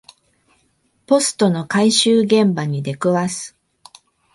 [1.05, 3.55] ポストの回収現場に出くわす